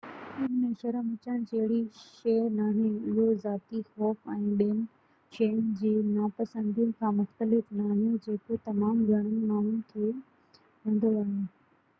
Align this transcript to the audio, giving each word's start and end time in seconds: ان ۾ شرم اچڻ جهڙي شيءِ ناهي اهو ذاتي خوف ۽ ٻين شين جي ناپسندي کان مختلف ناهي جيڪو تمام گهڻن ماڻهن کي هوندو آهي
ان 0.43 0.53
۾ 0.59 0.67
شرم 0.83 1.09
اچڻ 1.15 1.41
جهڙي 1.49 1.75
شيءِ 1.97 2.39
ناهي 2.59 2.87
اهو 3.11 3.25
ذاتي 3.43 3.81
خوف 3.91 4.31
۽ 4.37 4.47
ٻين 4.63 4.79
شين 5.37 5.61
جي 5.83 5.93
ناپسندي 6.09 6.89
کان 7.03 7.15
مختلف 7.21 7.71
ناهي 7.83 8.11
جيڪو 8.27 8.59
تمام 8.71 9.07
گهڻن 9.13 9.39
ماڻهن 9.53 9.79
کي 9.95 10.13
هوندو 10.19 11.17
آهي 11.25 11.41